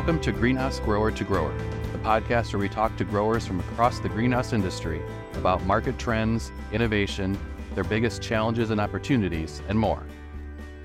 [0.00, 1.54] Welcome to Greenhouse Grower to Grower,
[1.92, 5.02] the podcast where we talk to growers from across the greenhouse industry
[5.34, 7.38] about market trends, innovation,
[7.74, 10.06] their biggest challenges and opportunities, and more.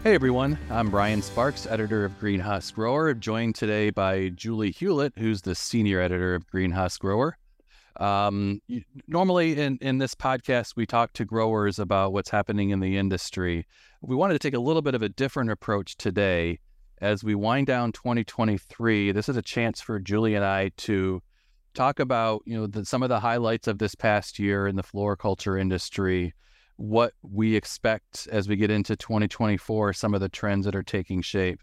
[0.04, 5.44] Hey everyone, I'm Brian Sparks, editor of Greenhouse Grower, joined today by Julie Hullett, who's
[5.44, 7.38] the senior editor of Greenhouse Grower.
[7.98, 8.62] Um,
[9.08, 13.66] normally in, in this podcast, we talk to growers about what's happening in the industry.
[14.02, 16.60] We wanted to take a little bit of a different approach today
[17.02, 21.22] as we wind down 2023, this is a chance for Julie and I to
[21.74, 24.84] talk about, you know, the, some of the highlights of this past year in the
[24.84, 26.34] floriculture industry,
[26.78, 31.22] what we expect as we get into 2024, some of the trends that are taking
[31.22, 31.62] shape.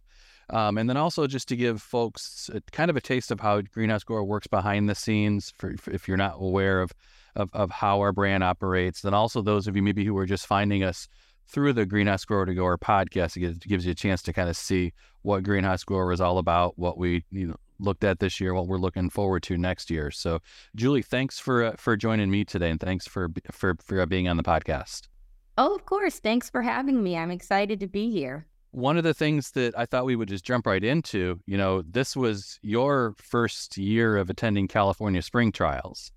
[0.51, 3.63] Um, and then also just to give folks a, kind of a taste of how
[3.63, 6.93] Greenhouse Grower works behind the scenes, for, for if you're not aware of,
[7.35, 9.01] of, of how our brand operates.
[9.01, 11.09] Then also those of you maybe who are just finding us
[11.47, 13.37] through the Greenhouse Grower to Grower podcast.
[13.37, 14.93] It gives you a chance to kind of see
[15.23, 18.67] what Greenhouse Grower is all about, what we you know, looked at this year, what
[18.67, 20.11] we're looking forward to next year.
[20.11, 20.41] So,
[20.75, 24.37] Julie, thanks for uh, for joining me today, and thanks for for for being on
[24.37, 25.09] the podcast.
[25.59, 26.19] Oh, of course.
[26.19, 27.17] Thanks for having me.
[27.17, 28.47] I'm excited to be here.
[28.71, 31.83] One of the things that I thought we would just jump right into, you know,
[31.83, 36.11] this was your first year of attending California Spring Trials.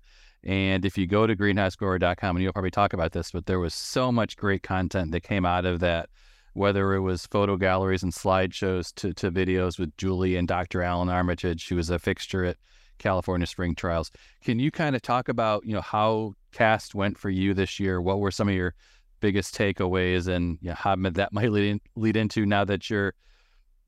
[0.46, 3.74] And if you go to greenhousegrower.com, and you'll probably talk about this, but there was
[3.74, 6.08] so much great content that came out of that,
[6.52, 10.82] whether it was photo galleries and slideshows to, to videos with Julie and Dr.
[10.82, 12.58] Alan Armitage, who was a fixture at
[12.98, 14.12] California Spring Trials.
[14.44, 18.00] Can you kind of talk about, you know, how CAST went for you this year?
[18.00, 18.72] What were some of your
[19.18, 23.14] biggest takeaways and you know, how that might lead, in, lead into now that you're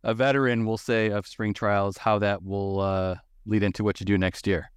[0.02, 3.14] a veteran, we'll say, of spring trials, how that will uh,
[3.46, 4.72] lead into what you do next year?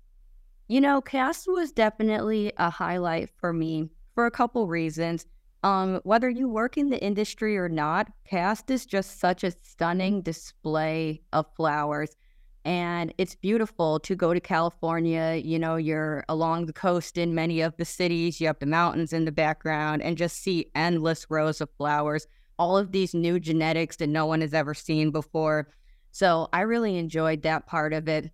[0.71, 5.25] You know, cast was definitely a highlight for me for a couple reasons.
[5.63, 10.21] Um, whether you work in the industry or not, cast is just such a stunning
[10.21, 12.15] display of flowers.
[12.63, 15.41] And it's beautiful to go to California.
[15.43, 19.11] You know, you're along the coast in many of the cities, you have the mountains
[19.11, 22.27] in the background, and just see endless rows of flowers,
[22.57, 25.67] all of these new genetics that no one has ever seen before.
[26.11, 28.31] So I really enjoyed that part of it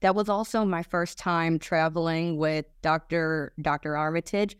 [0.00, 3.52] that was also my first time traveling with Dr.
[3.60, 3.96] Dr.
[3.96, 4.56] Armitage.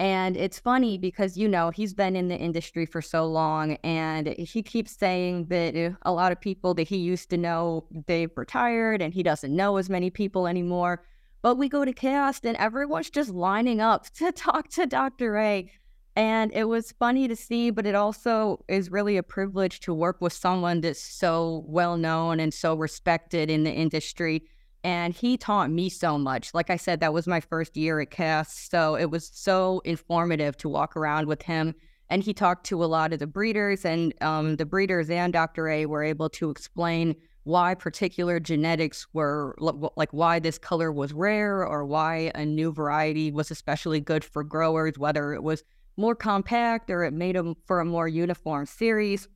[0.00, 4.28] And it's funny because, you know, he's been in the industry for so long and
[4.28, 8.30] he keeps saying that uh, a lot of people that he used to know, they've
[8.36, 11.04] retired and he doesn't know as many people anymore.
[11.42, 15.38] But we go to cast and everyone's just lining up to talk to Dr.
[15.38, 15.70] A.
[16.16, 20.20] And it was funny to see, but it also is really a privilege to work
[20.20, 24.44] with someone that's so well known and so respected in the industry
[24.84, 26.52] and he taught me so much.
[26.52, 30.58] Like I said, that was my first year at CAST, so it was so informative
[30.58, 31.74] to walk around with him.
[32.10, 35.70] And he talked to a lot of the breeders, and um, the breeders and Dr.
[35.70, 41.66] A were able to explain why particular genetics were like why this color was rare
[41.66, 45.64] or why a new variety was especially good for growers, whether it was
[45.96, 49.28] more compact or it made them for a more uniform series.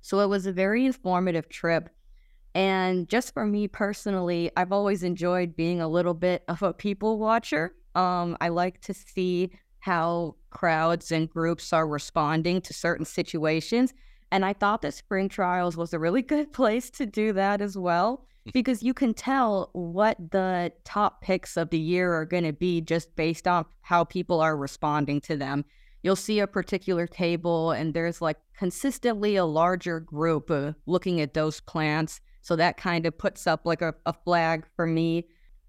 [0.00, 1.90] So it was a very informative trip.
[2.54, 7.18] And just for me personally, I've always enjoyed being a little bit of a people
[7.18, 7.74] watcher.
[7.96, 9.50] Um, I like to see
[9.80, 13.92] how crowds and groups are responding to certain situations.
[14.30, 17.76] And I thought that Spring Trials was a really good place to do that as
[17.76, 22.52] well, because you can tell what the top picks of the year are going to
[22.52, 25.64] be just based on how people are responding to them.
[26.04, 31.34] You'll see a particular table, and there's like consistently a larger group uh, looking at
[31.34, 35.26] those plants so that kind of puts up like a, a flag for me.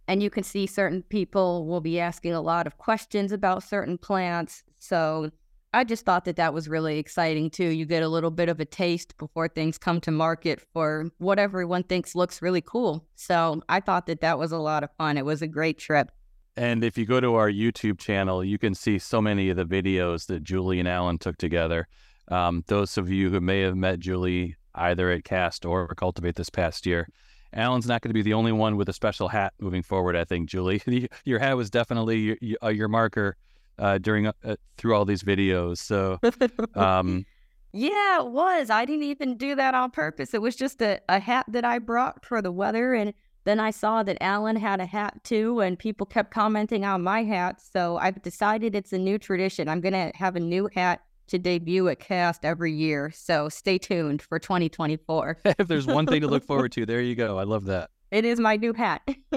[0.10, 3.98] And you can see certain people will be asking a lot of questions about certain
[3.98, 4.62] plants.
[4.78, 5.32] So
[5.74, 7.70] I just thought that that was really exciting too.
[7.70, 11.40] You get a little bit of a taste before things come to market for what
[11.40, 13.08] everyone thinks looks really cool.
[13.16, 15.18] So I thought that that was a lot of fun.
[15.18, 16.12] It was a great trip.
[16.58, 19.66] And if you go to our YouTube channel, you can see so many of the
[19.66, 21.88] videos that Julie and Alan took together.
[22.28, 26.50] Um, those of you who may have met Julie either at Cast or Cultivate this
[26.50, 27.08] past year.
[27.54, 30.16] Alan's not going to be the only one with a special hat moving forward.
[30.16, 30.82] I think Julie,
[31.26, 33.38] your hat was definitely your, uh, your marker
[33.80, 35.78] uh, during uh, through all these videos.
[35.78, 36.20] So,
[36.76, 37.26] um,
[37.72, 38.70] yeah, it was.
[38.70, 40.34] I didn't even do that on purpose.
[40.34, 43.14] It was just a, a hat that I brought for the weather, and
[43.46, 47.24] then I saw that Alan had a hat too, and people kept commenting on my
[47.24, 47.62] hat.
[47.62, 49.70] So I've decided it's a new tradition.
[49.70, 53.12] I'm going to have a new hat to debut at Cast every year.
[53.14, 55.40] So stay tuned for 2024.
[55.46, 57.38] if there's one thing to look forward to, there you go.
[57.38, 57.90] I love that.
[58.12, 59.02] It is my new hat.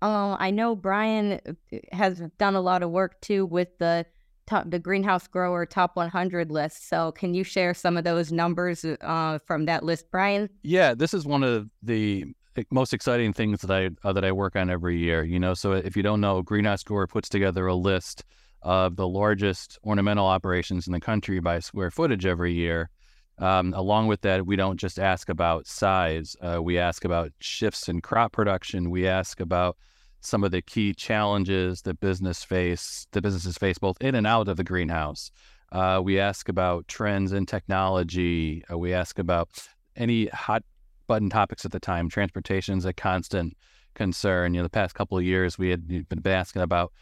[0.00, 4.06] um, I know Brian uh, has done a lot of work too with the
[4.46, 6.88] top, the greenhouse grower top 100 list.
[6.88, 10.48] So can you share some of those numbers uh, from that list, Brian?
[10.62, 12.26] Yeah, this is one of the
[12.70, 15.22] most exciting things that I uh, that I work on every year.
[15.24, 18.24] You know, so if you don't know, Greenhouse Grower puts together a list
[18.62, 22.90] of the largest ornamental operations in the country by square footage every year.
[23.38, 26.36] Um, along with that, we don't just ask about size.
[26.40, 28.90] Uh, we ask about shifts in crop production.
[28.90, 29.76] We ask about
[30.20, 34.48] some of the key challenges that business face, the businesses face both in and out
[34.48, 35.30] of the greenhouse.
[35.70, 38.64] Uh, we ask about trends in technology.
[38.70, 39.50] Uh, we ask about
[39.96, 40.64] any hot
[41.06, 42.08] button topics at the time.
[42.08, 43.56] Transportation is a constant
[43.94, 44.54] concern.
[44.54, 46.92] You know, the past couple of years we had been asking about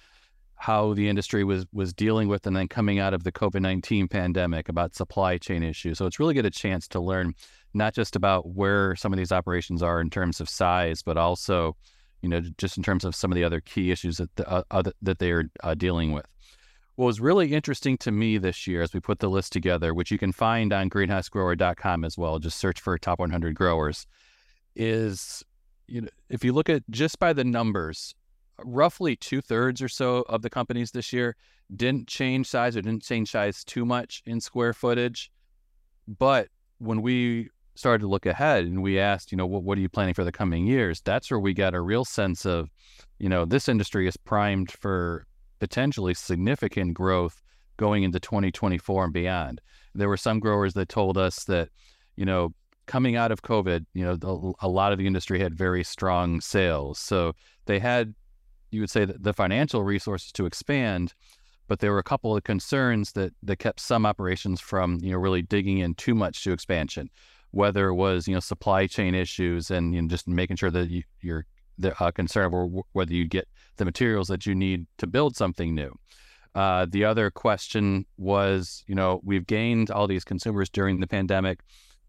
[0.57, 4.09] how the industry was was dealing with and then coming out of the COVID nineteen
[4.09, 5.99] pandemic about supply chain issues.
[5.99, 7.35] So it's really get a chance to learn
[7.75, 11.77] not just about where some of these operations are in terms of size, but also,
[12.23, 14.83] you know, just in terms of some of the other key issues that the, uh,
[15.03, 16.27] that they are uh, dealing with.
[16.95, 20.11] What was really interesting to me this year as we put the list together, which
[20.11, 24.07] you can find on greenhousegrower.com as well, just search for top 100 growers,
[24.75, 25.45] is
[25.87, 28.15] you know if you look at just by the numbers,
[28.65, 31.37] roughly two thirds or so of the companies this year
[31.75, 35.31] didn't change size or didn't change size too much in square footage.
[36.07, 36.49] But
[36.79, 39.89] when we started to look ahead and we asked, you know, what, what are you
[39.89, 41.01] planning for the coming years?
[41.03, 42.71] That's where we got a real sense of,
[43.19, 45.27] you know, this industry is primed for
[45.59, 47.41] potentially significant growth
[47.77, 49.61] going into 2024 and beyond.
[49.95, 51.69] There were some growers that told us that,
[52.17, 52.55] you know,
[52.87, 56.99] coming out of COVID, you know, a lot of the industry had very strong sales.
[56.99, 57.35] So
[57.67, 58.15] they had,
[58.71, 61.15] you would say, that the financial resources to expand,
[61.69, 65.19] but there were a couple of concerns that that kept some operations from, you know,
[65.19, 67.11] really digging in too much to expansion.
[67.51, 70.91] Whether it was, you know, supply chain issues and you know, just making sure that
[70.91, 71.47] you, you're
[71.79, 75.75] the uh, concern over whether you get the materials that you need to build something
[75.75, 75.95] new.
[76.55, 81.61] Uh, the other question was, you know, we've gained all these consumers during the pandemic.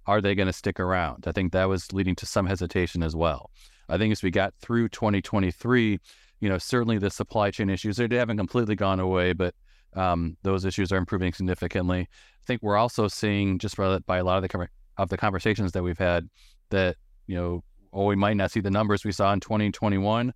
[0.06, 1.26] Are they going to stick around?
[1.28, 3.52] I think that was leading to some hesitation as well.
[3.90, 6.00] I think as we got through 2023,
[6.40, 9.56] you know, certainly the supply chain issues, they haven't completely gone away, but
[9.96, 12.02] um, those issues are improving significantly.
[12.02, 14.68] I think we're also seeing just by a lot of the
[14.98, 16.28] of the conversations that we've had
[16.70, 16.98] that
[17.28, 20.34] you know or we might not see the numbers we saw in 2021.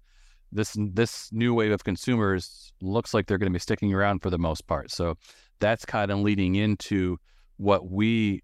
[0.52, 4.30] This this new wave of consumers looks like they're going to be sticking around for
[4.30, 4.92] the most part.
[4.92, 5.16] So
[5.60, 7.18] that's kind of leading into
[7.58, 8.42] what we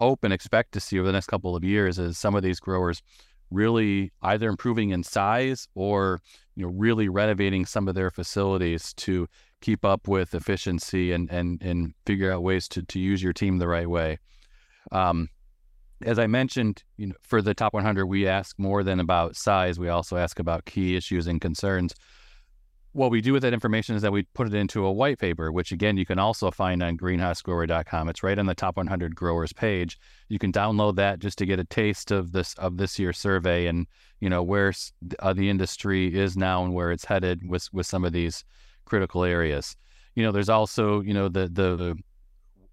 [0.00, 2.60] hope and expect to see over the next couple of years is some of these
[2.60, 3.02] growers
[3.50, 6.20] really either improving in size or
[6.56, 9.28] you know really renovating some of their facilities to
[9.60, 13.58] keep up with efficiency and and and figure out ways to to use your team
[13.58, 14.18] the right way.
[14.92, 15.28] Um,
[16.02, 19.78] as I mentioned, you know, for the top 100, we ask more than about size.
[19.78, 21.94] We also ask about key issues and concerns.
[22.92, 25.52] What we do with that information is that we put it into a white paper,
[25.52, 28.08] which again you can also find on greenhousegrower.com.
[28.08, 29.98] It's right on the top 100 growers page.
[30.28, 33.66] You can download that just to get a taste of this of this year's survey
[33.66, 33.86] and
[34.18, 34.72] you know where
[35.20, 38.44] uh, the industry is now and where it's headed with with some of these
[38.86, 39.76] critical areas.
[40.16, 41.96] You know, there's also you know the the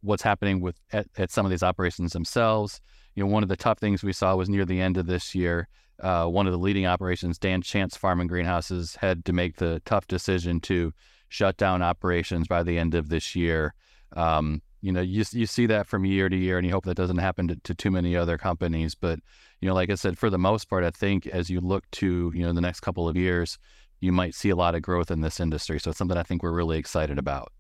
[0.02, 2.81] what's happening with at, at some of these operations themselves
[3.18, 5.34] you know, one of the tough things we saw was near the end of this
[5.34, 5.68] year.
[6.01, 9.81] Uh, one of the leading operations, Dan Schantz Farm and Greenhouses, had to make the
[9.85, 10.94] tough decision to
[11.29, 13.73] shut down operations by the end of this year.
[14.15, 16.95] Um, you know, you you see that from year to year, and you hope that
[16.95, 18.94] doesn't happen to, to, too many other companies.
[18.95, 19.19] But
[19.59, 22.31] you know, like I said, for the most part, I think as you look to
[22.33, 23.57] you know the next couple of years,
[23.99, 25.80] you might see a lot of growth in this industry.
[25.80, 27.51] So it's something I think we're really excited about.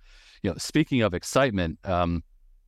[0.43, 2.23] You know, speaking of excitement, um,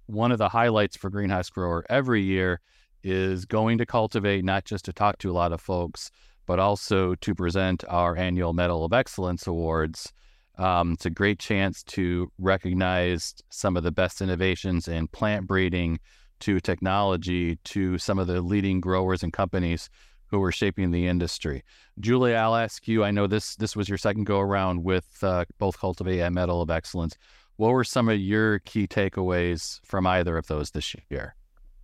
[0.08, 2.60] one of the highlights for Greenhouse Grower every year
[3.04, 6.12] is going to cultivate not just to talk to a lot of folks,
[6.46, 10.12] but also to present our annual Medal of Excellence awards.
[10.58, 16.00] Um, it's a great chance to recognize some of the best innovations in plant breeding
[16.40, 19.90] to technology to some of the leading growers and companies
[20.28, 21.64] who are shaping the industry.
[22.00, 23.04] Julie, I'll ask you.
[23.04, 26.62] I know this this was your second go around with uh, both Cultivate and Medal
[26.62, 27.18] of Excellence.
[27.58, 31.36] What were some of your key takeaways from either of those this year?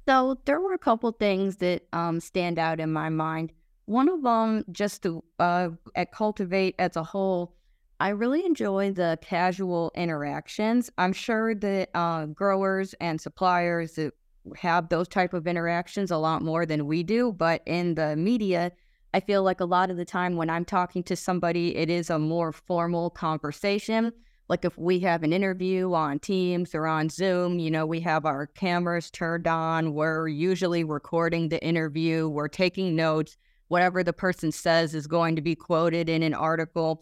[0.07, 3.51] So there were a couple things that um, stand out in my mind.
[3.85, 7.55] One of them, just to uh, at Cultivate as a whole,
[7.99, 10.91] I really enjoy the casual interactions.
[10.97, 14.13] I'm sure that uh, growers and suppliers that
[14.57, 18.71] have those type of interactions a lot more than we do, but in the media,
[19.13, 22.09] I feel like a lot of the time when I'm talking to somebody, it is
[22.09, 24.11] a more formal conversation
[24.47, 28.25] like if we have an interview on Teams or on Zoom, you know, we have
[28.25, 29.93] our cameras turned on.
[29.93, 33.37] We're usually recording the interview, we're taking notes.
[33.67, 37.01] Whatever the person says is going to be quoted in an article.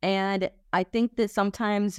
[0.00, 1.98] And I think that sometimes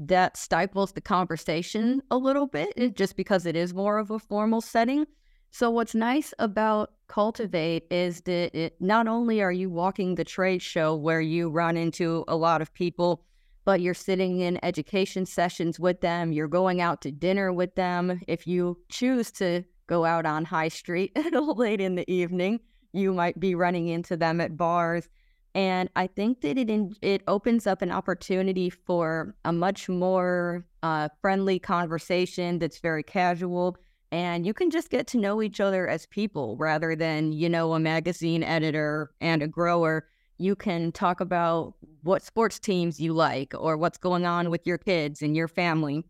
[0.00, 4.60] that stifles the conversation a little bit just because it is more of a formal
[4.60, 5.06] setting.
[5.50, 10.60] So, what's nice about Cultivate is that it, not only are you walking the trade
[10.60, 13.24] show where you run into a lot of people,
[13.68, 18.18] but you're sitting in education sessions with them, you're going out to dinner with them.
[18.26, 22.60] If you choose to go out on High Street late in the evening,
[22.94, 25.10] you might be running into them at bars.
[25.54, 30.64] And I think that it in, it opens up an opportunity for a much more
[30.82, 33.76] uh, friendly conversation that's very casual
[34.10, 37.74] and you can just get to know each other as people rather than you know
[37.74, 40.06] a magazine editor and a grower
[40.38, 44.78] you can talk about what sports teams you like or what's going on with your
[44.78, 46.04] kids and your family.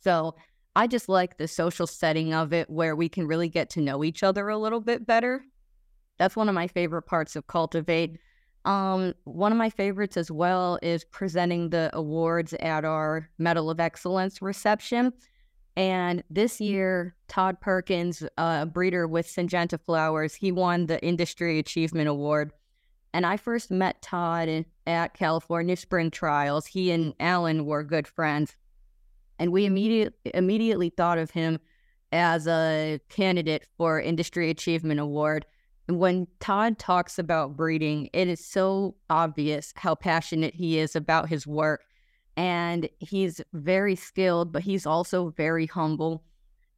[0.00, 0.34] So
[0.74, 4.02] i just like the social setting of it where we can really get to know
[4.02, 5.44] each other a little bit better.
[6.18, 8.18] That's one of my favorite parts of cultivate.
[8.64, 13.80] Um, one of my favorites as well is presenting the awards at our medal of
[13.80, 15.12] excellence reception.
[15.76, 22.08] And this year, Todd Perkins, a breeder with Syngenta Flowers, he won the Industry Achievement
[22.08, 22.52] Award.
[23.14, 26.66] And I first met Todd at California Spring Trials.
[26.66, 27.16] He and mm.
[27.20, 28.56] Alan were good friends.
[29.38, 31.58] And we immediate, immediately thought of him
[32.12, 35.46] as a candidate for Industry Achievement Award.
[35.88, 41.28] And when Todd talks about breeding, it is so obvious how passionate he is about
[41.28, 41.82] his work
[42.36, 46.22] and he's very skilled, but he's also very humble.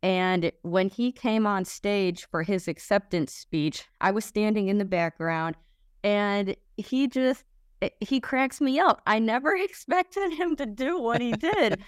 [0.02, 4.84] And when he came on stage for his acceptance speech, I was standing in the
[4.84, 5.56] background
[6.04, 7.44] and he just
[7.82, 9.02] eh, he cracks me up.
[9.06, 11.82] I never expected him to do what he did.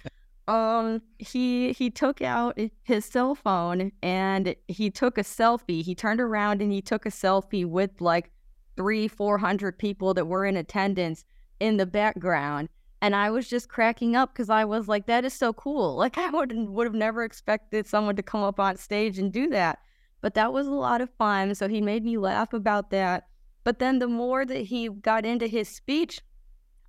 [0.49, 5.83] um he he took out his cell phone and he took a selfie.
[5.83, 8.33] He turned around and he took a selfie with like
[8.77, 11.25] 3 400 people that were in attendance
[11.61, 12.69] in the background
[13.03, 15.97] and I was just cracking up because I was like, that is so cool.
[16.07, 19.49] Like I would would have never expected someone to come up on stage and do
[19.51, 19.79] that.
[20.21, 21.55] But that was a lot of fun.
[21.55, 23.27] So he made me laugh about that.
[23.67, 26.21] But then the more that he got into his speech,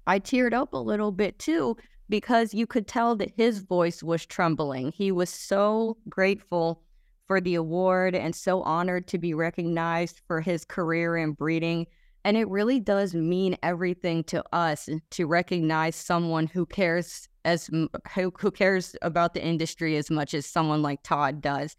[0.06, 1.76] I teared up a little bit too,
[2.08, 4.92] because you could tell that his voice was trembling.
[4.92, 6.84] He was so grateful
[7.28, 11.88] for the award and so honored to be recognized for his career in breeding
[12.28, 17.90] and it really does mean everything to us to recognize someone who cares as who,
[18.38, 21.78] who cares about the industry as much as someone like Todd does.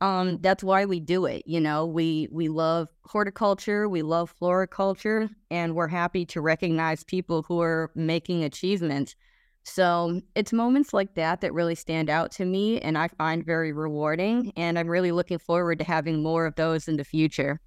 [0.00, 1.42] Um, that's why we do it.
[1.46, 7.42] You know, we we love horticulture, we love floriculture, and we're happy to recognize people
[7.42, 9.14] who are making achievements.
[9.64, 13.72] So it's moments like that that really stand out to me, and I find very
[13.72, 14.52] rewarding.
[14.56, 17.60] And I'm really looking forward to having more of those in the future.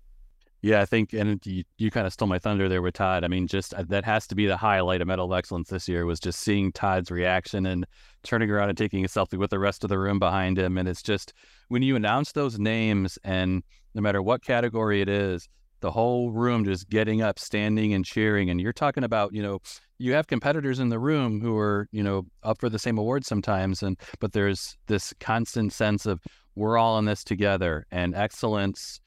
[0.64, 3.26] Yeah, I think, and you, you kind of stole my thunder there with Todd.
[3.26, 5.90] I mean, just uh, that has to be the highlight of Medal of Excellence this
[5.90, 7.86] year was just seeing Todd's reaction and
[8.24, 10.78] turning around and taking a selfie with the rest of the room behind him.
[10.78, 11.34] And it's just
[11.68, 13.62] when you announce those names, and
[13.94, 15.50] no matter what category it is,
[15.82, 18.50] the whole room just getting up, standing, and cheering.
[18.50, 19.60] And you're talking about, you know,
[19.98, 23.26] you have competitors in the room who are, you know, up for the same award
[23.26, 26.22] sometimes, and but there's this constant sense of
[26.56, 29.02] we're all in this together, and excellence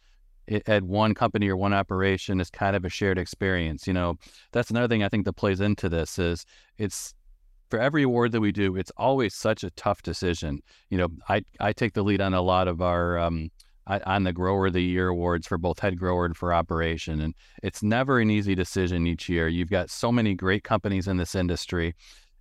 [0.66, 3.86] at one company or one operation is kind of a shared experience.
[3.86, 4.16] You know,
[4.52, 6.44] that's another thing I think that plays into this is
[6.78, 7.14] it's
[7.70, 10.60] for every award that we do, it's always such a tough decision.
[10.90, 13.50] You know, I I take the lead on a lot of our um,
[13.86, 17.34] on the grower of the year awards for both head grower and for operation, and
[17.62, 19.48] it's never an easy decision each year.
[19.48, 21.94] You've got so many great companies in this industry.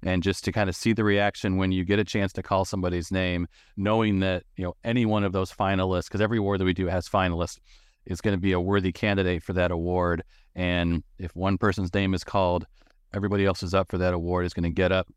[0.03, 2.63] And just to kind of see the reaction when you get a chance to call
[2.63, 6.65] somebody's name, knowing that you know any one of those finalists, because every award that
[6.65, 7.57] we do has finalists,
[8.05, 10.23] is going to be a worthy candidate for that award.
[10.55, 12.65] And if one person's name is called,
[13.13, 15.07] everybody else is up for that award is going to get up,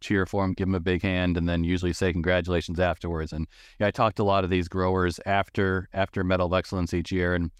[0.00, 3.32] cheer for him, give him a big hand, and then usually say congratulations afterwards.
[3.32, 3.46] And
[3.78, 7.10] yeah, I talked to a lot of these growers after after Medal of Excellence each
[7.10, 7.50] year, and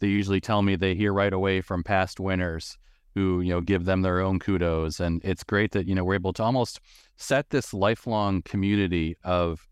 [0.00, 2.78] they usually tell me they hear right away from past winners
[3.14, 5.00] who you know give them their own kudos.
[5.00, 6.80] And it's great that you know we're able to almost
[7.16, 9.66] set this lifelong community of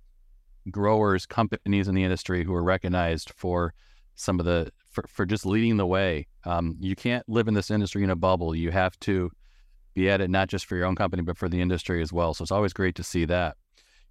[0.71, 3.73] growers, companies in the industry who are recognized for
[4.17, 6.27] some of the for, for just leading the way.
[6.45, 8.55] Um, you can't live in this industry in a bubble.
[8.55, 9.31] You have to
[9.95, 12.35] be at it not just for your own company but for the industry as well.
[12.35, 13.57] So it's always great to see that.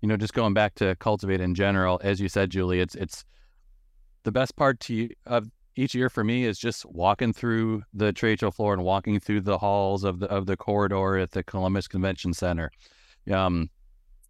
[0.02, 3.26] You know, just going back to cultivate in general, as you said, Julie, it's it's
[4.24, 8.40] the best part to, of each year for me is just walking through the trade
[8.40, 11.88] show floor and walking through the halls of the of the corridor at the Columbus
[11.88, 12.72] Convention Center.
[13.32, 13.70] Um,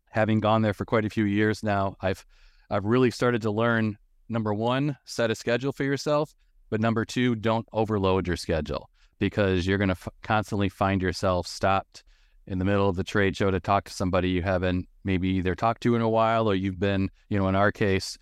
[0.10, 2.26] having gone there for quite a few years now, I've
[2.70, 3.98] I've really started to learn
[4.30, 6.34] number one, set a schedule for yourself.
[6.70, 8.90] But number two, don't overload your schedule
[9.20, 12.04] because you're going to f- constantly find yourself stopped
[12.48, 15.56] in the middle of the trade show to talk to somebody you haven't maybe either
[15.56, 18.18] talked to in a while or you've been, you know, in our case,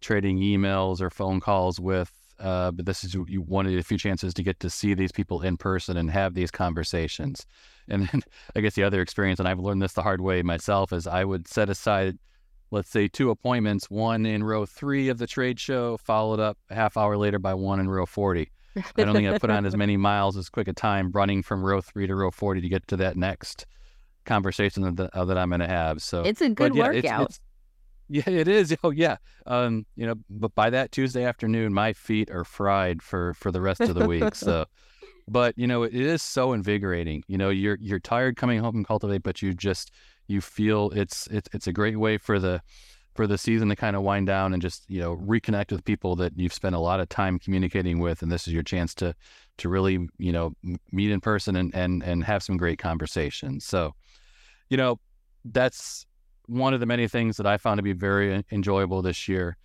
[0.00, 2.10] trading emails or phone calls with.
[2.38, 5.42] Uh, but this is you wanted a few chances to get to see these people
[5.42, 7.44] in person and have these conversations.
[7.88, 8.22] And then
[8.56, 11.24] I guess the other experience, and I've learned this the hard way myself, is I
[11.24, 12.18] would set aside,
[12.70, 16.74] let's say, two appointments, one in row three of the trade show, followed up a
[16.74, 18.50] half hour later by one in row 40.
[18.76, 21.62] I don't think I put on as many miles as quick a time running from
[21.64, 23.66] row three to row 40 to get to that next
[24.24, 26.00] conversation that, uh, that I'm going to have.
[26.02, 27.22] So it's a good yeah, workout.
[27.22, 27.40] It's, it's,
[28.10, 28.76] yeah, it is.
[28.82, 29.16] Oh, yeah.
[29.46, 33.60] Um, you know, but by that Tuesday afternoon, my feet are fried for for the
[33.60, 34.34] rest of the week.
[34.34, 34.66] So,
[35.28, 37.22] but you know, it is so invigorating.
[37.28, 39.92] You know, you're you're tired coming home and cultivate, but you just
[40.30, 42.62] you feel it's it's it's a great way for the
[43.14, 46.16] for the season to kind of wind down and just you know reconnect with people
[46.16, 49.14] that you've spent a lot of time communicating with, and this is your chance to
[49.58, 50.52] to really you know
[50.92, 53.64] meet in person and and and have some great conversations.
[53.64, 53.94] So,
[54.68, 55.00] you know,
[55.44, 56.06] that's
[56.46, 59.56] one of the many things that I found to be very uh, enjoyable this year.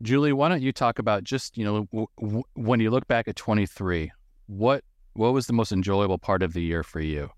[0.00, 3.26] Julie, why don't you talk about just you know w- w- when you look back
[3.26, 4.12] at 23,
[4.46, 7.30] what what was the most enjoyable part of the year for you?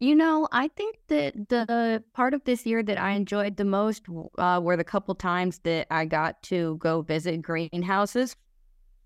[0.00, 4.04] You know, I think that the part of this year that I enjoyed the most
[4.38, 8.36] uh, were the couple times that I got to go visit greenhouses.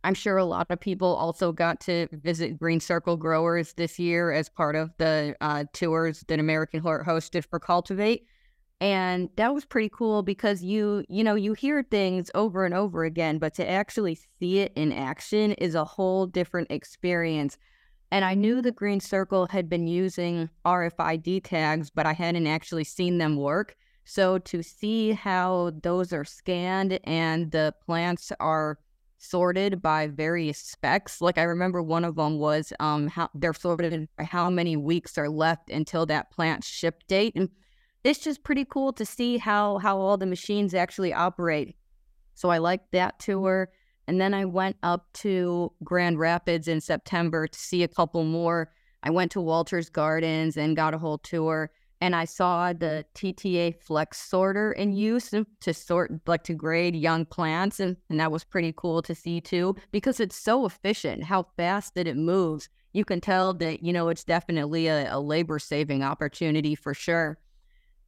[0.05, 4.33] I'm sure a lot of people also got to visit Green Circle growers this year
[4.33, 8.27] as part of the uh, tours that AmericanHort hosted for Cultivate
[8.83, 13.05] and that was pretty cool because you you know you hear things over and over
[13.05, 17.57] again but to actually see it in action is a whole different experience
[18.13, 22.85] and i knew the green circle had been using rfid tags but i hadn't actually
[22.85, 28.79] seen them work so to see how those are scanned and the plants are
[29.19, 34.09] sorted by various specs like i remember one of them was um how they're sorted
[34.17, 37.49] by how many weeks are left until that plant ship date and
[38.05, 41.77] it's just pretty cool to see how how all the machines actually operate.
[42.35, 43.71] So I liked that tour.
[44.07, 48.73] And then I went up to Grand Rapids in September to see a couple more.
[49.03, 51.71] I went to Walter's Gardens and got a whole tour.
[52.01, 57.25] And I saw the TTA Flex sorter in use to sort, like to grade young
[57.25, 57.79] plants.
[57.79, 61.95] And, and that was pretty cool to see too, because it's so efficient, how fast
[61.95, 62.69] that it moves.
[62.93, 67.39] You can tell that, you know, it's definitely a, a labor saving opportunity for sure.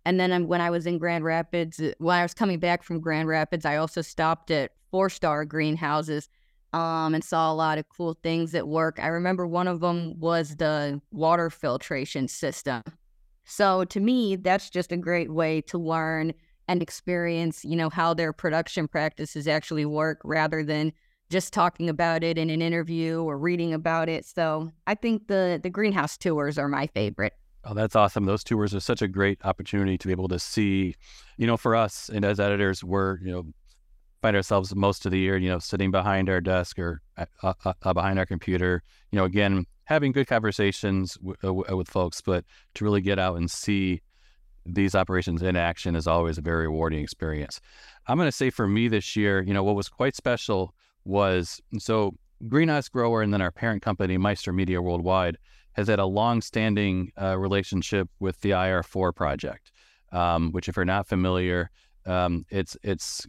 [0.05, 3.01] And then when I was in Grand Rapids, uh, when I was coming back from
[3.01, 6.29] Grand Rapids, I also stopped at four star greenhouses
[6.73, 8.99] um, and saw a lot of cool things at work.
[9.01, 12.83] I remember one of them was the water filtration system.
[13.45, 16.33] So to me, that's just a great way to learn
[16.67, 20.93] and experience, you know, how their production practices actually work rather than
[21.31, 24.25] just talking about it in an interview or reading about it.
[24.25, 27.35] So I think the the greenhouse tours are my favorite.
[27.67, 28.25] Oh, that's awesome.
[28.27, 30.95] Those tours are such a great opportunity to be able to see,
[31.39, 33.47] you know, for us and as editors, we're, you know,
[34.21, 37.73] find ourselves most of the year, you know, sitting behind our desk or uh, uh,
[37.83, 42.85] uh behind our computer, you know, again, having good conversations uh, with folks, but to
[42.85, 44.01] really get out and see
[44.67, 47.61] these operations in action is always a very rewarding experience.
[48.07, 50.75] I'm going to say for me this year, you know, what was quite special
[51.05, 52.15] was so
[52.49, 55.37] Greenhouse Grower and then our parent company, Meister Media Worldwide,
[55.75, 59.73] has had a long-standing uh, relationship with the IR4 project,
[60.13, 61.71] um, which, if you're not familiar,
[62.07, 63.27] um, it's it's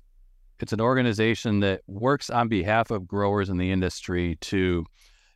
[0.60, 4.86] it's an organization that works on behalf of growers in the industry to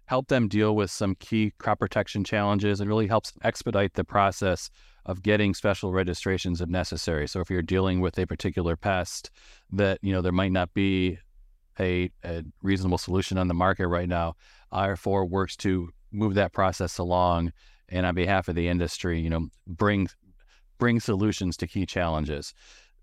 [0.06, 4.70] help them deal with some key crop protection challenges and really helps expedite the process
[5.06, 7.28] of getting special registrations if necessary.
[7.28, 9.30] So if you're dealing with a particular pest
[9.72, 11.20] that you know there might not be
[11.80, 14.36] a, a reasonable solution on the market right now,
[14.74, 17.52] IR4 works to move that process along
[17.90, 20.08] and on behalf of the industry, you know, bring
[20.78, 22.54] bring solutions to key challenges.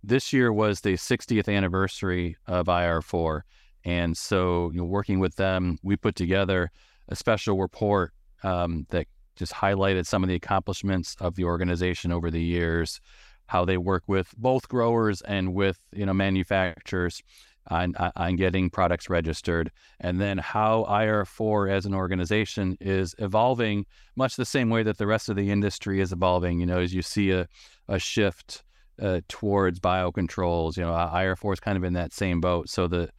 [0.02, 3.42] This year was the 60th anniversary of IR4,
[3.84, 6.70] and so you know, working with them, we put together
[7.08, 12.30] a special report um, that just highlighted some of the accomplishments of the organization over
[12.30, 13.00] the years,
[13.46, 17.22] how they work with both growers and with you know manufacturers,
[17.68, 24.36] on, on getting products registered, and then how IR4 as an organization is evolving much
[24.36, 26.60] the same way that the rest of the industry is evolving.
[26.60, 27.48] You know, as you see a,
[27.88, 28.62] a shift
[29.00, 32.68] uh, towards biocontrols, you know, IR4 is kind of in that same boat.
[32.68, 33.10] So the,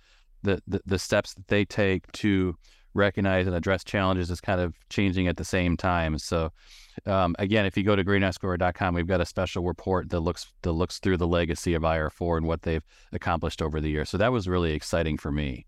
[0.44, 2.56] the, the, the steps that they take to
[2.98, 6.18] recognize and address challenges is kind of changing at the same time.
[6.18, 6.52] So
[7.06, 10.72] um, again, if you go to greenhousegrower.com, we've got a special report that looks that
[10.72, 12.84] looks through the legacy of IR4 and what they've
[13.14, 14.10] accomplished over the years.
[14.10, 15.66] So that was really exciting for me.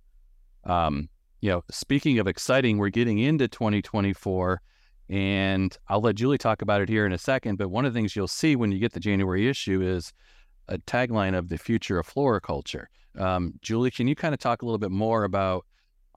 [0.64, 1.10] Um,
[1.42, 4.62] you know, speaking of exciting, we're getting into 2024,
[5.10, 7.58] and I'll let Julie talk about it here in a second.
[7.58, 10.12] But one of the things you'll see when you get the January issue is
[10.68, 12.88] a tagline of the future of floriculture.
[13.18, 15.66] Um, Julie, can you kind of talk a little bit more about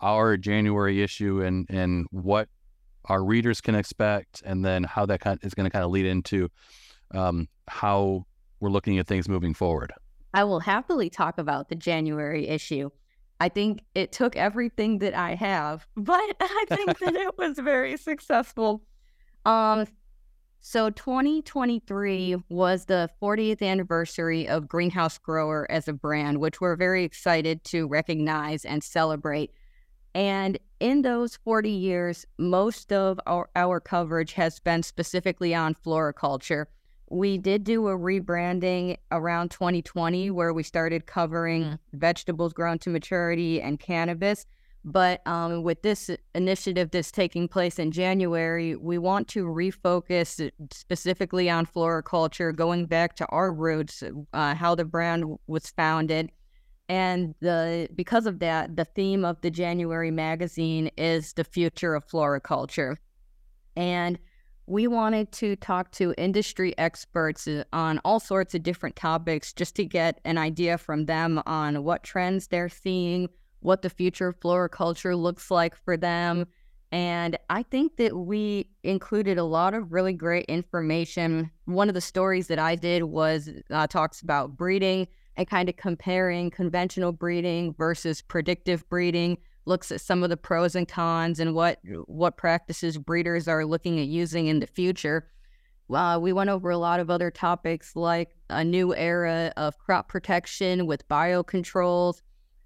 [0.02, 2.48] our January issue and and what
[3.06, 6.06] our readers can expect, and then how that kind is going to kind of lead
[6.06, 6.48] into
[7.12, 8.26] um, how
[8.60, 9.92] we're looking at things moving forward?
[10.34, 12.90] I will happily talk about the January issue.
[13.40, 17.96] I think it took everything that I have, but I think that it was very
[17.96, 18.82] successful.
[19.44, 19.86] Um,
[20.60, 27.02] so 2023 was the 40th anniversary of Greenhouse Grower as a brand, which we're very
[27.02, 29.50] excited to recognize and celebrate.
[30.14, 36.66] And in those 40 years, most of our, our coverage has been specifically on floriculture.
[37.08, 41.78] We did do a rebranding around 2020 where we started covering mm.
[41.92, 44.46] vegetables grown to maturity and cannabis.
[44.84, 51.48] But um, with this initiative that's taking place in January, we want to refocus specifically
[51.48, 56.32] on floriculture, going back to our roots, uh, how the brand was founded.
[56.92, 62.04] And the because of that, the theme of the January magazine is the future of
[62.04, 62.98] floriculture.
[63.76, 64.18] And
[64.66, 69.74] we wanted to talk to industry experts uh, on all sorts of different topics just
[69.76, 74.36] to get an idea from them on what trends they're seeing, what the future of
[74.42, 76.46] floriculture looks like for them.
[76.92, 81.50] And I think that we included a lot of really great information.
[81.64, 85.76] One of the stories that I did was uh, talks about breeding and kind of
[85.76, 91.54] comparing conventional breeding versus predictive breeding looks at some of the pros and cons and
[91.54, 95.28] what what practices breeders are looking at using in the future.
[95.92, 100.08] Uh, we went over a lot of other topics like a new era of crop
[100.08, 102.22] protection with biocontrols,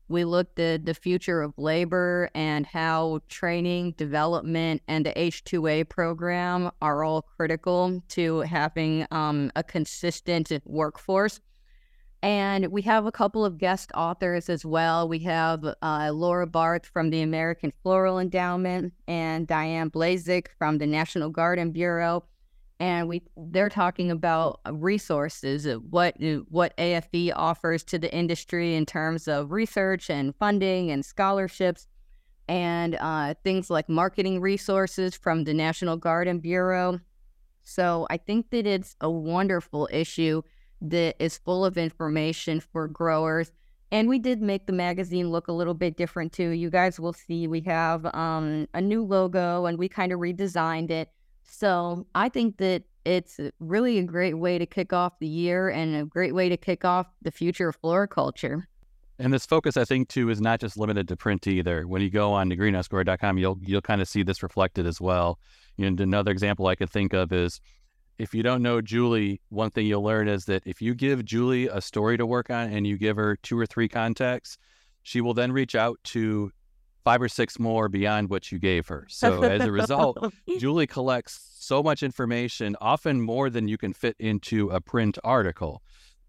[0.09, 6.70] we looked at the future of labor and how training, development, and the H2A program
[6.81, 11.40] are all critical to having um, a consistent workforce.
[12.22, 15.09] And we have a couple of guest authors as well.
[15.09, 20.87] We have uh, Laura Barth from the American Floral Endowment and Diane Blazek from the
[20.87, 22.24] National Garden Bureau
[22.79, 28.12] and we they're talking about uh, resources uh, what uh, what AFE offers to the
[28.14, 31.87] industry in terms of research and funding and scholarships
[32.48, 37.00] and uh, things like marketing resources from the National Garden Bureau.
[37.64, 40.42] So I think that it's a wonderful issue
[40.83, 43.51] that is full of information for growers.
[43.93, 46.51] And we did make the magazine look a little bit different too.
[46.51, 50.91] You guys will see we have um, a new logo and we kind of redesigned
[50.91, 51.11] it
[51.49, 55.97] so I think that it's really a great way to kick off the year and
[55.97, 58.69] a great way to kick off the future of floriculture.
[59.19, 61.87] And this focus, I think, too, is not just limited to print either.
[61.87, 65.39] When you go on to greenhousegrower.com, you'll you'll kind of see this reflected as well.
[65.79, 67.61] And another example I could think of is
[68.18, 71.68] if you don't know Julie, one thing you'll learn is that if you give Julie
[71.68, 74.57] a story to work on and you give her two or three contacts,
[75.02, 76.50] she will then reach out to
[77.05, 79.07] five or six more beyond what you gave her.
[79.09, 80.18] So as a result,
[80.59, 85.83] Julie collects so much information, often more than you can fit into a print article.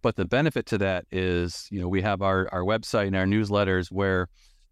[0.03, 3.25] But the benefit to that is, you know, we have our, our website and our
[3.25, 4.27] newsletters where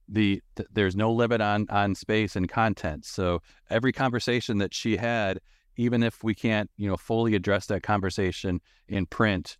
[0.08, 3.06] the th- there's no limit on on space and content.
[3.06, 5.39] So every conversation that she had,
[5.78, 9.58] even if we can't, you know, fully address that conversation in print,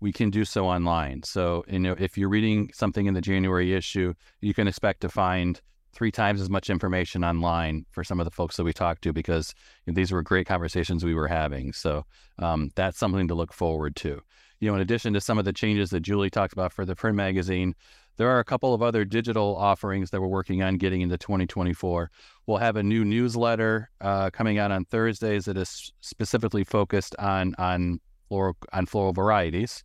[0.00, 1.22] we can do so online.
[1.22, 5.08] So, you know, if you're reading something in the January issue, you can expect to
[5.08, 5.60] find
[5.94, 9.12] three times as much information online for some of the folks that we talked to
[9.12, 9.54] because
[9.86, 11.72] you know, these were great conversations we were having.
[11.72, 12.04] So
[12.38, 14.20] um, that's something to look forward to.
[14.60, 16.96] You know, in addition to some of the changes that Julie talked about for the
[16.96, 17.74] print magazine,
[18.16, 22.10] there are a couple of other digital offerings that we're working on getting into 2024.
[22.46, 27.54] We'll have a new newsletter uh, coming out on Thursdays that is specifically focused on
[27.58, 29.84] on floral on floral varieties.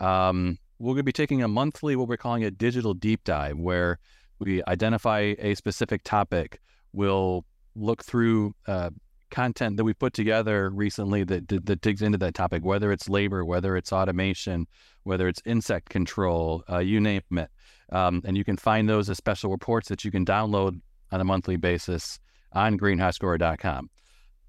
[0.00, 3.56] Um, we're going to be taking a monthly, what we're calling a digital deep dive,
[3.58, 3.98] where
[4.38, 6.60] we identify a specific topic.
[6.92, 8.90] We'll look through uh,
[9.30, 13.08] content that we put together recently that, that, that digs into that topic, whether it's
[13.08, 14.66] labor, whether it's automation,
[15.04, 17.50] whether it's insect control, uh, you name it.
[17.90, 20.80] Um, and you can find those as special reports that you can download
[21.12, 22.18] on a monthly basis
[22.52, 23.90] on greenhousegrower.com.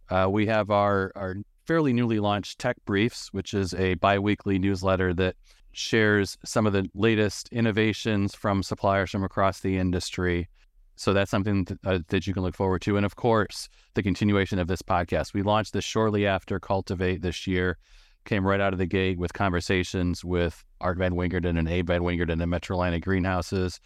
[0.10, 5.13] Uh, we have our, our fairly newly launched Tech Briefs, which is a biweekly newsletter
[5.13, 5.36] that
[5.73, 10.50] shares some of the latest innovations from suppliers from across the industry.
[10.95, 12.97] So that's something that, uh, that you can look forward to.
[12.97, 15.34] And of course, the continuation of this podcast.
[15.34, 17.78] We launched this shortly after Cultivate this year,
[18.27, 22.01] came right out of the gate with conversations with Art Van Wingerden and Abe Van
[22.01, 23.79] Wingerden and Metrolina Greenhouses.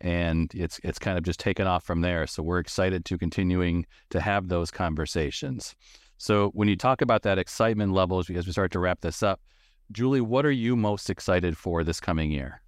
[0.00, 2.26] And it's it's kind of just taken off from there.
[2.26, 5.74] So we're excited to continuing to have those conversations.
[6.18, 9.00] So when you talk about that excitement level as we, as we start to wrap
[9.00, 9.40] this up,
[9.92, 12.60] Julie, what are you most excited for this coming year?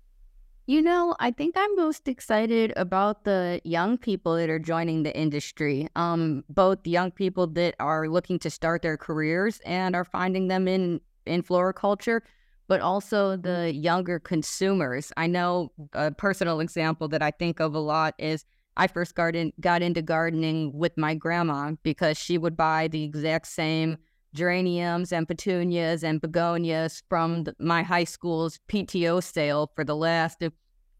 [0.66, 5.16] You know, I think I'm most excited about the young people that are joining the
[5.16, 5.88] industry.
[5.96, 10.68] Um, both young people that are looking to start their careers and are finding them
[10.68, 12.22] in in floriculture,
[12.66, 13.42] but also mm-hmm.
[13.42, 15.12] the younger consumers.
[15.16, 18.44] I know a personal example that I think of a lot is
[18.76, 23.02] I first got, in, got into gardening with my grandma because she would buy the
[23.02, 24.02] exact same mm-hmm.
[24.34, 30.42] geraniums and petunias and begonias from the, my high school's PTO sale for the last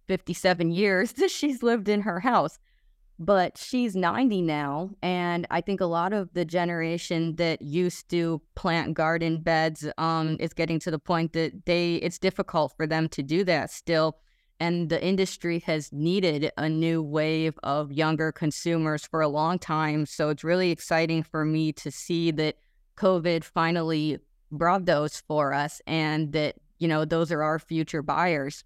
[0.08, 2.58] 57 years that she's lived in her house.
[3.18, 4.90] But she's 90 now.
[5.02, 10.36] And I think a lot of the generation that used to plant garden beds um,
[10.38, 14.18] is getting to the point that they it's difficult for them to do that still.
[14.60, 20.06] And the industry has needed a new wave of younger consumers for a long time.
[20.06, 22.56] So it's really exciting for me to see that
[22.96, 24.18] COVID finally
[24.50, 28.64] brought those for us and that, you know, those are our future buyers.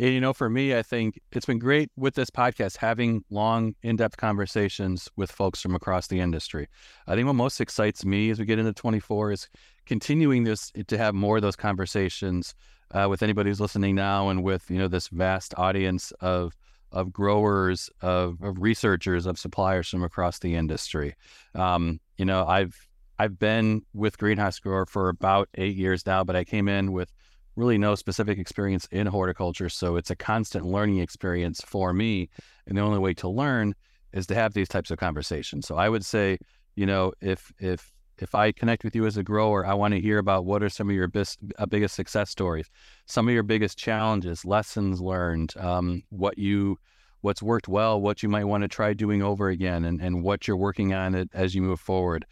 [0.00, 3.74] And, you know, for me, I think it's been great with this podcast having long,
[3.82, 6.68] in depth conversations with folks from across the industry.
[7.06, 9.50] I think what most excites me as we get into 24 is
[9.84, 12.54] continuing this to have more of those conversations
[12.92, 16.56] uh, with anybody who's listening now and with, you know, this vast audience of
[16.92, 21.14] of growers, of, of researchers, of suppliers from across the industry.
[21.54, 26.36] Um, you know, I've I've been with Greenhouse Grower for about eight years now, but
[26.36, 27.12] I came in with
[27.56, 29.68] really no specific experience in horticulture.
[29.68, 32.28] So it's a constant learning experience for me.
[32.66, 33.74] And the only way to learn
[34.12, 35.66] is to have these types of conversations.
[35.66, 36.38] So I would say,
[36.76, 40.00] you know, if if if I connect with you as a grower, I want to
[40.00, 42.68] hear about what are some of your bis- uh, biggest success stories,
[43.06, 46.78] some of your biggest challenges, lessons learned, um, what you
[47.22, 50.48] what's worked well, what you might want to try doing over again, and, and what
[50.48, 52.24] you're working on it as you move forward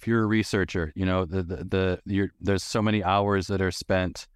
[0.00, 3.70] if you're a researcher, you know the the, the there's so many hours that are
[3.70, 4.26] spent,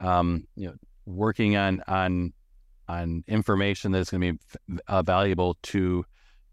[0.00, 0.74] um, you know,
[1.06, 2.32] working on on
[2.88, 6.04] on information that's going to be uh, valuable to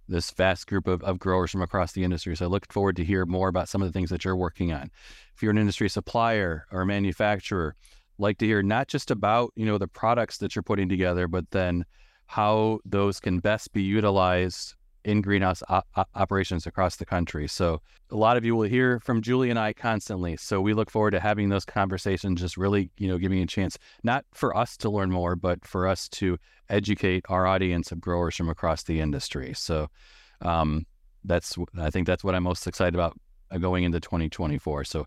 [0.08, 2.36] this vast group of, of growers from across the industry.
[2.36, 4.72] So I look forward to hear more about some of the things that you're working
[4.72, 4.92] on.
[5.34, 7.76] If you're an industry supplier or a manufacturer,
[8.18, 11.52] like to hear not just about you know the products that you're putting together, but
[11.52, 11.86] then
[12.28, 14.76] how those can best be utilized
[15.06, 15.84] in greenhouse o-
[16.16, 17.48] operations across the country.
[17.48, 20.36] So a lot of you will hear from Julie and I constantly.
[20.36, 23.78] So we look forward to having those conversations, just really, you know, giving a chance,
[24.04, 26.38] not for us to learn more, but for us to
[26.70, 29.54] educate our audience of growers from across the industry.
[29.54, 29.88] So
[30.42, 30.86] um,
[31.24, 33.16] that's, I think that's what I'm most excited about
[33.52, 34.84] uh, going into 2024.
[34.86, 35.06] So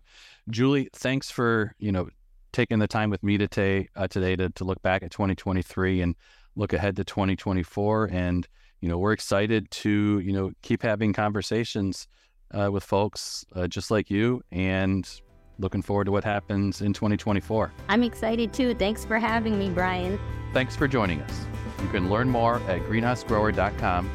[0.49, 2.09] Julie, thanks for, you know,
[2.53, 6.15] taking the time with me today, uh, today to, to look back at 2023 and
[6.55, 8.47] look ahead to 2024 and
[8.81, 12.07] you know, we're excited to, you know, keep having conversations
[12.51, 15.21] uh, with folks uh, just like you and
[15.59, 17.71] looking forward to what happens in 2024.
[17.89, 18.73] I'm excited too.
[18.73, 20.19] Thanks for having me, Brian.
[20.53, 21.45] Thanks for joining us.
[21.81, 24.09] You can learn more at greenhousegrower.com.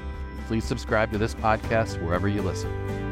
[0.46, 3.03] Please subscribe to this podcast wherever you listen.